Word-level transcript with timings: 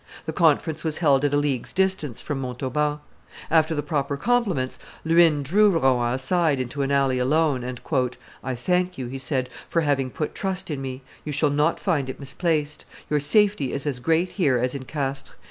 The 0.25 0.33
conference 0.33 0.83
was 0.83 0.97
held 0.97 1.23
at 1.25 1.31
a 1.35 1.37
league's 1.37 1.73
distance 1.73 2.21
from 2.21 2.41
Montauban. 2.41 2.97
After 3.51 3.75
the 3.75 3.83
proper 3.83 4.17
compliments, 4.17 4.79
Luynes 5.05 5.45
drew 5.47 5.69
Rohan 5.69 6.15
aside 6.15 6.59
into 6.59 6.81
an 6.81 6.89
alley 6.91 7.19
alone, 7.19 7.63
and, 7.63 7.79
"I 8.43 8.55
thank 8.55 8.97
you," 8.97 9.05
he 9.05 9.19
said, 9.19 9.47
"for 9.69 9.81
having 9.81 10.09
put 10.09 10.33
trust 10.33 10.71
in 10.71 10.81
me; 10.81 11.03
you 11.23 11.31
shall 11.31 11.51
not 11.51 11.79
find 11.79 12.09
it 12.09 12.19
misplaced; 12.19 12.83
your 13.11 13.19
safety 13.19 13.71
is 13.73 13.85
as 13.85 13.99
great 13.99 14.29
here 14.41 14.57
as 14.57 14.73
in 14.73 14.85
Castres. 14.85 15.35